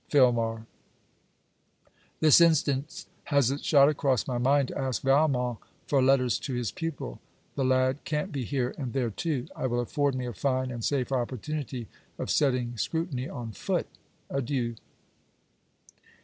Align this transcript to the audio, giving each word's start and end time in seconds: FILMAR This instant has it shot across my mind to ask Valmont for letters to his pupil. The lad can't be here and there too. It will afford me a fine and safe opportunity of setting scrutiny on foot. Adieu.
FILMAR 0.09 0.65
This 2.21 2.41
instant 2.41 3.05
has 3.25 3.51
it 3.51 3.63
shot 3.63 3.87
across 3.87 4.25
my 4.27 4.39
mind 4.39 4.69
to 4.69 4.77
ask 4.79 5.03
Valmont 5.03 5.59
for 5.85 6.01
letters 6.01 6.39
to 6.39 6.55
his 6.55 6.71
pupil. 6.71 7.19
The 7.53 7.63
lad 7.63 8.03
can't 8.03 8.31
be 8.31 8.43
here 8.43 8.73
and 8.79 8.93
there 8.93 9.11
too. 9.11 9.45
It 9.61 9.69
will 9.69 9.79
afford 9.79 10.15
me 10.15 10.25
a 10.25 10.33
fine 10.33 10.71
and 10.71 10.83
safe 10.83 11.11
opportunity 11.11 11.87
of 12.17 12.31
setting 12.31 12.77
scrutiny 12.79 13.29
on 13.29 13.51
foot. 13.51 13.85
Adieu. 14.31 14.73